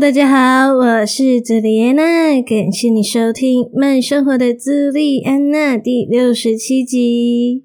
[0.00, 7.64] 大家好，我是朱莉安娜，感谢你收听《慢生活的朱莉安娜》第六十七集。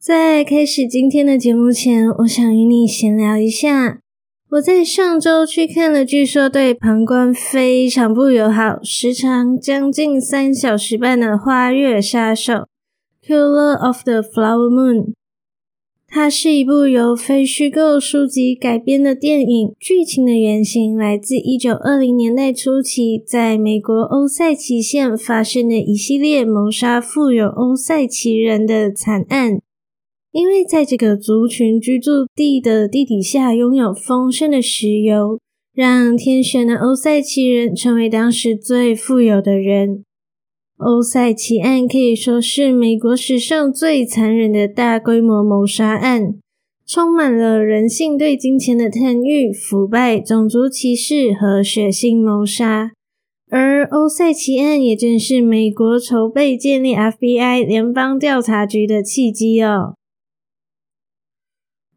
[0.00, 4.00] 在开始今天的节目前，我想与你闲聊一下。
[4.50, 12.52] 我在上周去看了据说对膀胱非常不友好、时长将近三小时半的《花月杀手》
[13.24, 15.12] （Killer of the Flower Moon）。
[16.16, 29.58] 它是一部由非虚构书籍改编的电影，剧情的原型来自一九二零年代初期在美国欧塞奇县发生的一系列谋杀富有欧塞奇人的惨案。
[30.30, 35.40] 因为在这个族群居住地的地底下拥有丰盛的石油，
[35.74, 40.04] 让天选的欧塞奇人成为当时最富有的人。
[40.78, 46.34] 欧塞奇案可以说是美国史上最残忍的大规模谋杀案，
[46.84, 52.90] 充满了人性对金钱的贪欲、腐败、种族歧视和血腥谋杀。
[53.48, 59.94] 而欧塞奇案也正是美国筹备建立 FBI 联邦调查局的契机哦。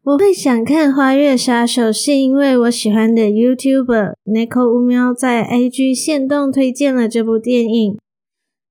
[0.04, 7.98] 我会想看《花月杀手》，是因为我喜欢的 YouTuber Neko 乌喵在 IG 限动推荐了这部电影。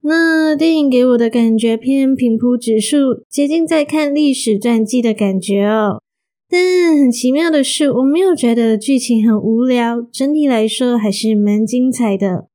[0.09, 6.01] 那电影给我的感觉偏平铺指数，接近在看历史传记的感觉哦。
[6.49, 12.47] 但很奇妙的是，我没有觉得剧情很无聊，整体来说还是蛮精彩的。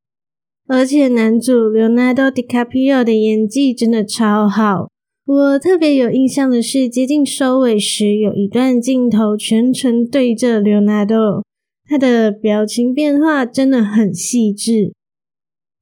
[0.67, 4.89] 而且男主 Leonardo DiCaprio 的演技真的超好。
[5.27, 11.42] 我特别有印象的是，接近收尾时有一段镜头全程对着 Leonardo，
[11.85, 14.95] 他的表情变化真的很细致。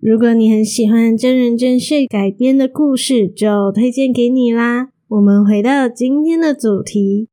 [0.03, 4.89] 如果你很喜欢真人真事改编的故事，就推荐给你啦。
[5.09, 7.29] 我们回到今天的主题，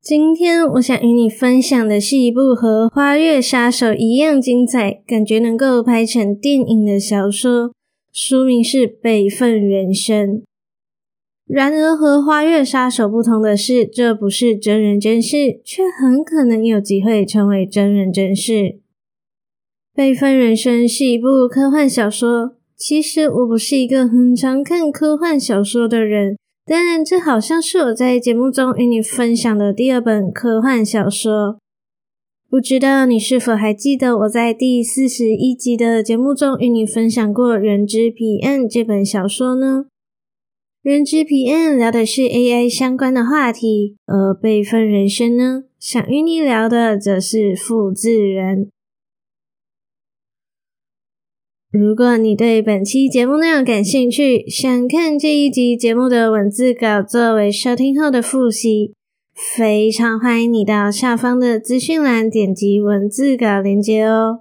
[0.00, 7.74] 今天我想与你分享的是一部和《花月杀手》一样精彩，感觉能够拍成电影的小说，
[8.10, 10.28] 书名是《备份人生》。
[11.46, 18.52] 然而和《花月杀手》不同的是，这不是真人真事，却很可能有机会成为真人真事。
[20.00, 22.56] 《备份人生》是一部科幻小说。
[22.74, 31.58] 其实我不是一个很常看科幻小说的人，但这好像是我在节目中与你分享的第二本科幻小说。
[32.48, 39.84] 不知道你是否还记得我在第四十一集的节目中与你分享过《人之彼岸》这本小说呢？
[40.80, 48.70] 《人之彼岸》聊的是 AI 相关的话题，而《备份人生》呢，想与你聊的则是复制人。
[51.72, 58.92] 如果你对本期节目内容感兴趣，想看这一集节目的文字稿作为收听后的复习，
[59.32, 64.40] 非常欢迎你到下方的资讯栏点击文字稿链接哦。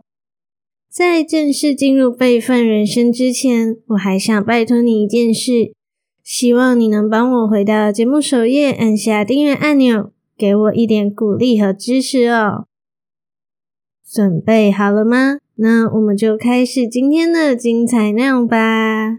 [0.89, 5.71] 在正式进入备份人生之前，我还想拜托你一件事，
[6.23, 12.65] 希望你能帮我回到节目首页，按下订阅按钮，给我一点鼓励和支持哦。
[14.11, 15.37] 准备好了吗？
[15.61, 19.17] 那我们就开始今天的精彩内容吧。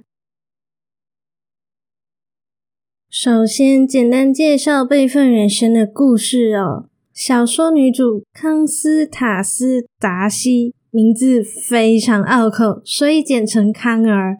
[3.10, 6.86] 首先，简单介绍《备份人生》的故事哦。
[7.12, 14.38] 小说女主康斯塔斯达西，名字非常拗口，所以简称康儿。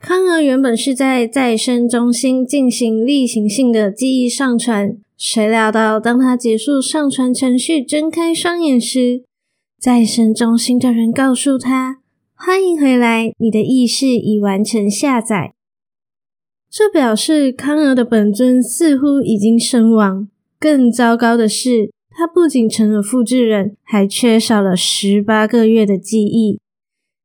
[0.00, 9.22] 康儿原本是在再生中心进行例行性的记忆上传，谁料到当她结束上传程序，睁开双眼时，
[9.80, 12.00] 再生中心的人告诉他
[12.36, 15.54] ：“欢迎回来，你的意识已完成下载。”
[16.70, 20.28] 这表示康儿的本尊似乎已经身亡。
[20.58, 26.60] 更糟糕的是，他不仅成了复制人，还缺少了十八个月的记忆。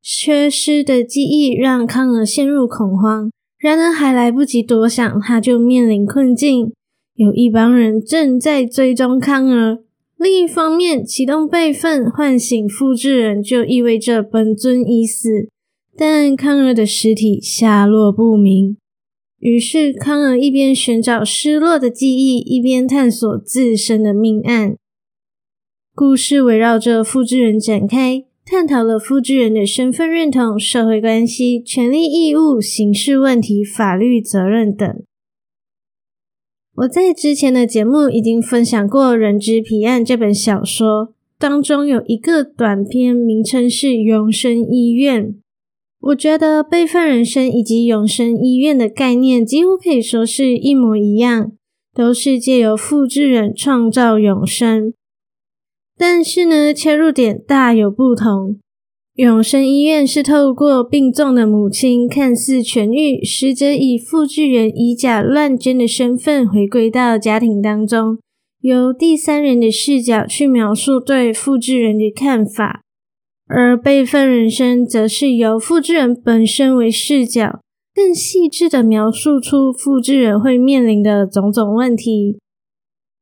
[0.01, 3.29] 缺失的记忆让康儿陷入恐慌。
[3.57, 6.71] 然而还来不及多想，他就面临困境。
[7.15, 9.79] 有一帮人正在追踪康儿。
[10.25, 15.49] 另一方面，启动备份唤醒复制人，就意味着本尊已死，
[15.95, 18.75] 但康儿的尸体下落不明。
[19.37, 24.77] 于是，康儿一边寻找失落的记忆，一边探索自身的命案。
[25.93, 35.03] 故事围绕着复制人展开，探讨了复制人的身份认同、社会关系、权利义务、刑事问题、法律责任等。
[36.77, 45.27] 我在之前的节目已经分享过《人之彼岸》这本小说，当中有一个短篇，名称是《永生医院》。
[46.01, 51.53] 我觉得备份人生以及永生医院的概念几乎可以说是一模一样，
[51.93, 54.93] 都是借由复制人创造永生。
[55.97, 58.59] 但是呢，切入点大有不同。
[59.15, 68.17] 永生医院是透过病重的母亲看似痊愈，实则以复制人以假乱真的身份回归到家庭当中，
[68.59, 72.81] 由第三人的视角去描述对复制人的看法；
[73.47, 77.61] 而备份人生则是由复制人本身为视角，
[77.93, 82.37] 更细致地描述出复制人会面临的种种问题。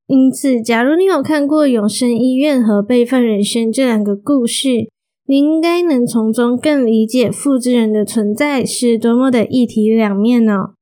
[0.07, 4.89] 因此，假如你有看过《永生医院》和《备份人生》这两个故事，
[5.25, 10.73] 你应该能从中更理解复制人的存在是多么的一体两面哦。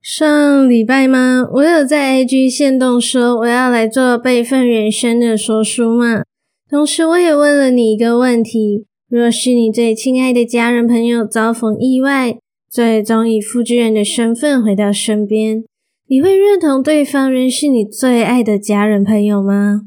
[0.00, 1.48] 上礼拜吗？
[1.54, 6.22] 我有在 IG 限动说我要来做备份人生的说书嘛。
[6.70, 12.38] 同时，我也问了你一个问题：若是你最亲爱的家人朋友遭逢意外，
[12.70, 15.64] 最终以复制人的身份回到身边，
[16.06, 19.82] 你会认同对方仍是你最爱的家人朋友吗？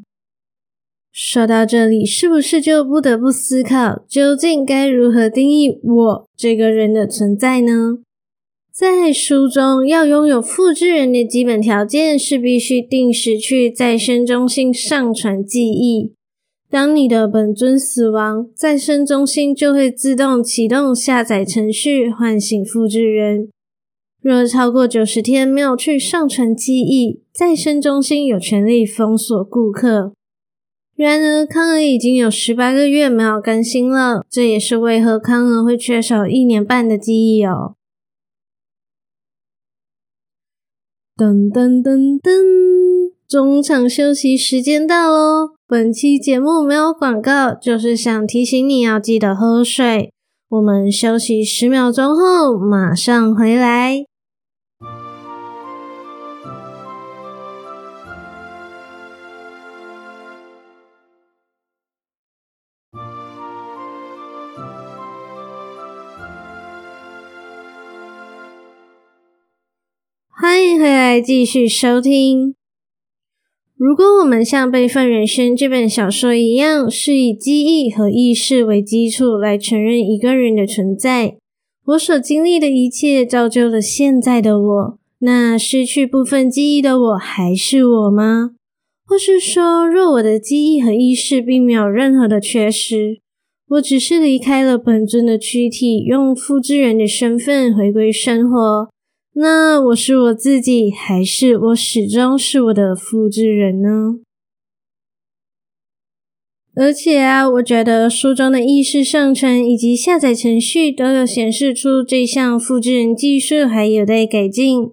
[1.11, 7.99] 说到这里，是不是就不得不思考，究竟该如何定义我这个人的存在呢？
[8.71, 16.13] 在书中，要拥有复制人的基本条件是必须定时去再生中心上传记忆。
[16.69, 23.49] 当你的本尊死亡，再生中心就会自动启动下载程序，唤醒复制人。
[24.21, 30.13] 若超过九十天没有去上传记忆，再生中心有权利封锁顾客。
[31.01, 37.75] 然而，康儿已经有十八个月没有更新了，这也是为何康儿会缺少一年半的记忆哦。
[41.15, 45.51] 噔噔噔噔，中场休息时间到喽！
[45.65, 50.11] 本期节目没有广告，就是想提醒你要记得喝水。
[50.49, 54.08] 我们休息十秒钟后，马上回来。
[71.09, 72.53] 再，继续收听。
[73.75, 81.37] 如果我们像《备份人生》这本小说一样，是以记忆和意识为基础来承认一个人的存在，
[81.87, 88.51] 我所经历的一切造就了现在的我，那失去部分记忆的我还是我吗？
[89.07, 93.19] 或是说，若我的记忆和意识并没有任何的缺失，
[93.69, 98.89] 我只是离开了本尊的躯体，用复制人的身份回归生活？
[99.33, 104.15] 那我是我自己，还是我始终是我的复制人呢？
[106.75, 114.91] 而且啊，我觉得书中的意识上传以及下载程序都有显示出这项复制人技术还有待改进。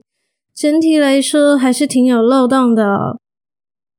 [0.55, 3.19] 整体来说，还是挺有漏洞的哦。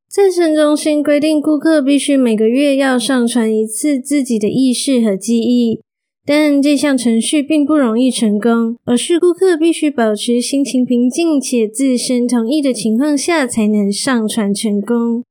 [0.09, 5.81] 再生中心规定，顾客必须每个月要上传一次自己的意识和记忆。
[6.27, 15.23] 但这项程序并不容易成功，而是顾客必须保持心情平静且自身同意的情况下才能上传成功。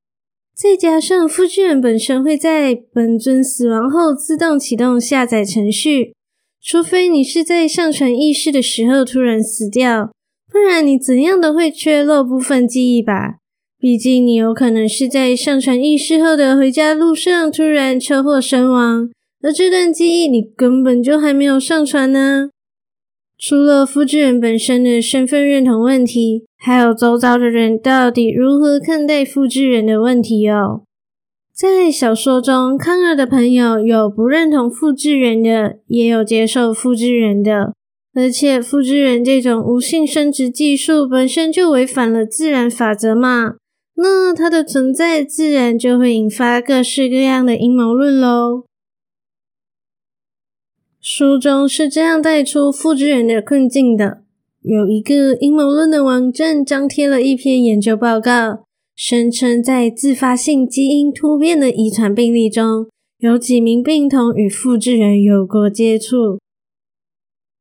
[0.56, 6.14] 再加上复制人本身会在本尊死亡后自动启动下载程序，
[6.62, 10.10] 除非你是在上传意识的时候突然死掉，
[10.50, 13.34] 不然你怎样都会缺漏部分记忆吧？
[13.78, 19.10] 毕竟你有可能是在上传意识后的回家路上突然车祸身亡。
[19.42, 22.50] 而这段记忆你根本就还没有上传呢。
[23.38, 30.82] 除了复制人本身的身份认同问题，还有周遭的人到底如何看待复制人的问题哦。
[31.54, 37.74] 在小说中，康儿的朋友有不认同复制人的，也有接受复制人的。
[38.14, 43.56] 而且，复制人这种无性生殖技术本身就违反了自然法则嘛，
[43.96, 48.64] 那它的存在自然就会引发各式各样的阴谋论喽。
[51.08, 54.24] 书中是这样带出复制人的困境的：
[54.62, 58.64] 有一个阴谋论的网站张贴了一篇研究报告，
[58.96, 62.88] 声称在自发性基因突变的遗传病例中，
[63.20, 66.40] 有几名病童与复制人有过接触。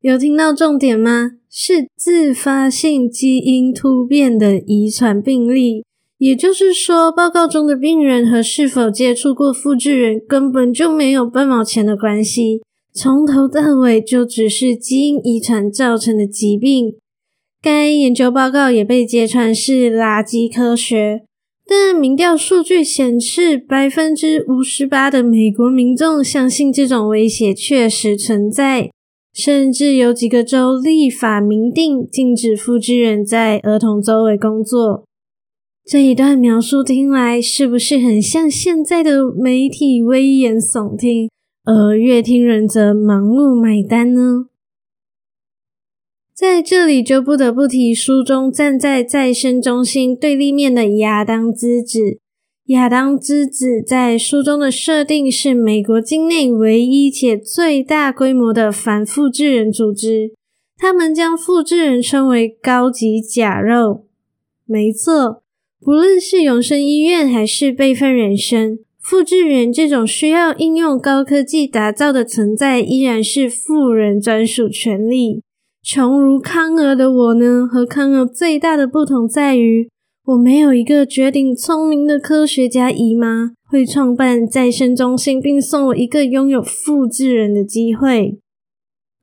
[0.01, 1.33] 有听到重点吗？
[1.47, 5.85] 是自发性基因突变的遗传病例，
[6.17, 12.63] 也就是说，报告中的病人和是否接触过复制人根本就没有半毛钱的关系，
[12.97, 16.95] 从头到尾就只是基因遗传造成的疾病。
[17.61, 21.23] 该研究报告也被揭穿是垃圾科学，
[21.67, 28.89] 但民调数据显示，百分之五十八的美国民众相信这种威胁确实存在，
[29.33, 35.03] 甚至有几个州立法明定禁止复制人在儿童周围工作。
[35.83, 41.29] 这一段描述听来是不是很像现在的媒体危言耸听，
[41.65, 44.45] 而阅听人则盲目买单呢？
[46.31, 52.19] 在这里就不得不提书中站在再生中心对立面的亚当之子。
[52.65, 60.33] 亚当之子在书中的设定是美国境内唯一且最大规模的反复制人组织，
[60.77, 64.05] 他们将复制人称为高级假肉。
[64.65, 65.41] 没错，
[65.79, 68.77] 不论是永生医院还是备份人生，
[69.07, 75.43] 复制人这种需要应用高科技打造的存在，依然是富人专属权利。
[75.83, 79.87] 穷如康儿的我呢，和康儿最大的不同在于，
[80.25, 88.39] 我没有一个绝顶聪明的科学家姨妈会创办再生中心，并送我一个拥有复制人的机会。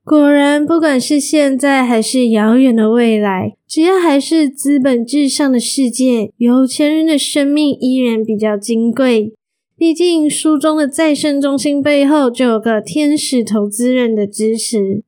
[0.05, 9.33] 果然，不管是现在还是遥远的未来，只要还是资本至上的世界，有钱人的生命依然比较金贵。
[9.75, 15.03] 毕竟，书中的再生中心背后就有个天使投资人的支持。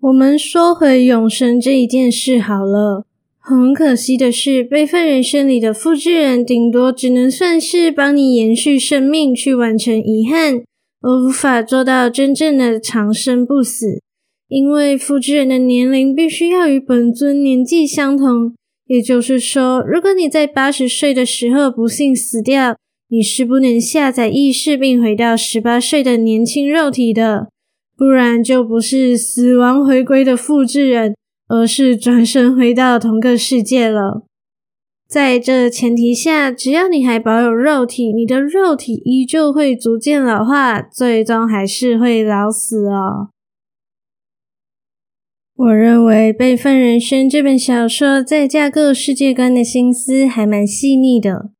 [0.00, 3.04] 我们说回永生这一件事好了。
[3.38, 10.62] 很可惜的是，备份人生里的复制人顶多只能算是帮你延续生命，去完成遗憾，
[11.00, 14.00] 而无法做到真正的长生不死。
[14.48, 18.54] 因为复制人的年龄必须要与本尊年纪相同，
[18.90, 22.76] 也就是说，如果你在八十岁的时候不幸死掉，
[23.08, 27.46] 你是不能下载意识并回到十八岁的年轻肉体的。
[27.96, 31.14] 不然就不是死亡回归的复制人，
[31.46, 34.24] 而是转身回到同个世界了。
[35.08, 43.28] 在这前提下，只要你还保有肉体，你的肉体依旧会逐渐老化，最终还是会老死哦。
[45.62, 51.50] 我认为《备份人生》这本小说在架构世界观的心思还蛮细腻的。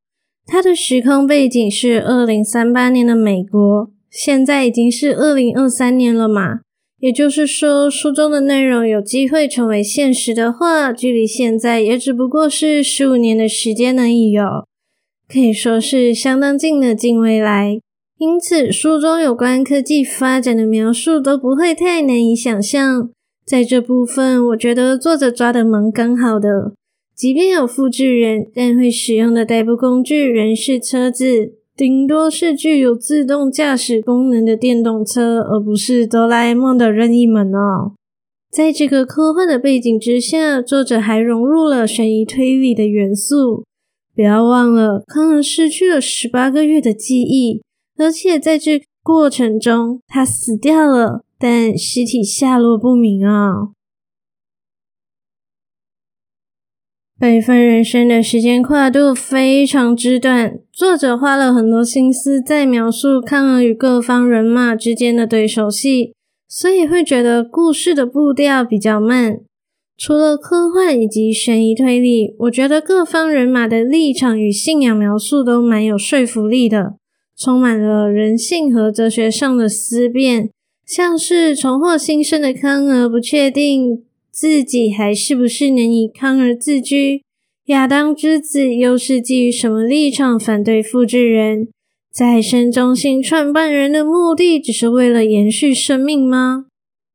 [0.46, 3.90] 它的时空背景是二零三八年的美国。
[4.10, 6.60] 现在已经是二零二三年了嘛，
[6.98, 14.66] 也就是说，书中的内容有机会成为现实的话，距离现在也只不过是十五年的时间而已哟，
[15.30, 17.78] 可以说是相当近的近未来。
[18.16, 23.10] 因此，书中有关科技发展的描述都不会太难以想象。
[23.50, 26.72] 在这部分，我觉得作者抓的蛮刚好的，
[27.16, 31.54] 即便有复制人，但会使用的代步工具仍是车子。
[31.76, 37.94] 顶多是具有自动驾驶功能的电动车，而不是哆啦 A 梦的任意门哦。
[38.52, 43.64] 在这个科幻的背景之下，作者还融入了悬疑推理的元素。
[44.14, 47.60] 不要忘了，康恩失去了十八个月的记忆，
[47.98, 53.70] 而且在这过程中，他死掉了，但尸体下落不明啊。
[57.18, 66.14] 备份人生的时间跨度非常之短，作者花了很多心思在描述康儿与各方人马之间的对手戏，
[66.46, 69.40] 所以会觉得故事的步调比较慢。
[69.98, 76.96] 除了科幻以及悬疑推理，我觉得各方人马的立场与信仰描述都蛮有说服力的，
[77.36, 80.50] 充满了人性和哲学上的思辨，
[80.92, 84.02] 像是重获新生的康儿不确定。
[84.32, 87.22] 自己还是不是能以康儿自居？
[87.66, 91.68] 亚当之子又是基于什么立场反对复制人？
[92.12, 96.66] 再生中心创办人的目的只是为了延续生命吗？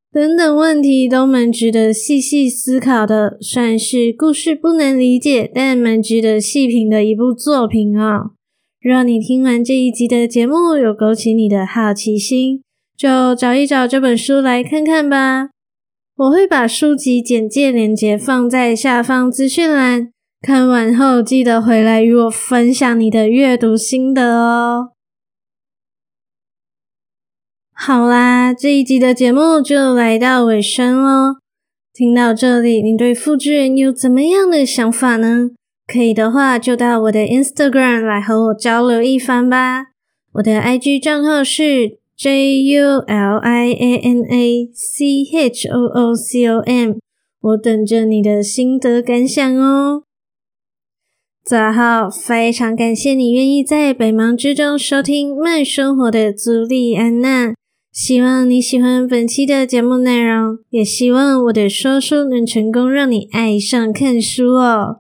[0.10, 8.32] 等等问题都蛮值得细细思考的，算是故事不难理解，但蛮值得细品的一部作品哦！
[8.80, 12.62] 让你听完这一集的节目有勾起你的好奇心，
[12.98, 15.50] 就找一找这本书来看看吧。
[16.16, 20.12] 我会把书籍简介链接放在下方资讯栏，
[20.42, 24.92] 看完后记得回来与我分享你的阅读心得哦。
[27.74, 31.36] 好啦，这一集的节目就来到尾声喽。
[31.94, 35.50] 听到这里，你对复制人有怎么样的想法呢？
[35.86, 39.88] 可以的话，就到我的 Instagram 来和我交流一番吧。
[40.36, 42.00] 我的 IG 账号是。
[42.18, 46.94] J U L I A N A C H O O C O M，
[47.42, 50.04] 我等着你的心得感想哦。
[51.44, 57.54] 早好，非常感谢你愿意在百忙之中收听慢生活的朱莉安娜。
[57.92, 65.00] 希望你喜欢本期的节目内容，也希望我的说书能成功让你爱上看书哦。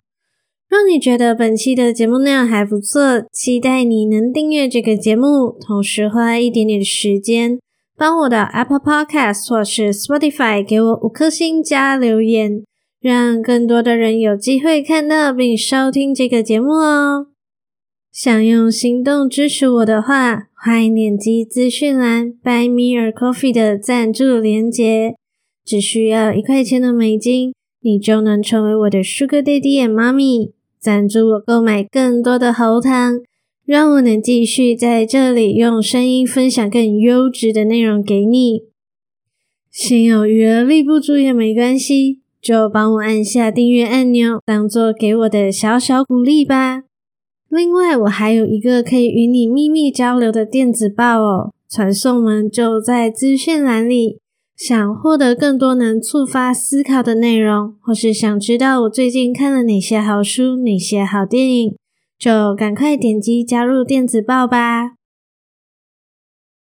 [0.69, 7.59] 若你觉得本期的节目内容还不错，期待你能订阅这个节目，同时花一点点时间
[7.95, 12.63] 帮我的 Apple Podcast 或是 Spotify 给我五颗星加留言。
[12.99, 17.27] 让更多的人有机会看到并收听这个节目哦！
[18.11, 25.13] 想用行动支持我的话，欢迎点击资讯栏 Buy Me a Coffee 的赞助连结，
[25.63, 27.53] 只需要一块钱的美金，
[27.85, 33.19] 你就能成为我的 Sugar Daddy and Mommy，赞助我购买更多的喉糖，
[33.63, 38.63] 让我能继续在这里用声音分享更优质的内容给你。
[39.69, 42.21] 心有余而力不足也没关系。
[42.41, 46.83] 就帮我按下订阅按钮，当做给我的小小鼓励吧。
[47.49, 54.19] 另外，我还有一个可以与你秘密交流的电子报哦，传送门就在资讯栏里。
[54.55, 61.75] 想获得更多能触发思考的内容，或是想知道我最近看了哪些好书、哪些好电影，
[62.17, 64.93] 就赶快点击加入电子报吧。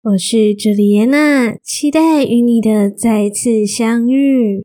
[0.03, 4.63] 我是朱丽安娜，期待与你的再次相遇。